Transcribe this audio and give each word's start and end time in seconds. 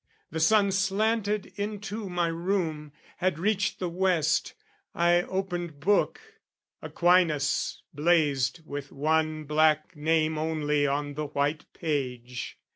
The 0.31 0.39
sun 0.39 0.71
slanted 0.71 1.53
into 1.57 2.09
my 2.09 2.25
room, 2.25 2.91
had 3.17 3.37
reached 3.37 3.77
The 3.77 3.87
west. 3.87 4.55
I 4.95 5.21
opened 5.21 5.79
book, 5.79 6.19
Aquinas 6.81 7.83
blazed 7.93 8.61
With 8.65 8.91
one 8.91 9.43
black 9.43 9.95
name 9.95 10.39
only 10.39 10.87
on 10.87 11.13
the 11.13 11.27
white 11.27 11.71
page. 11.73 12.57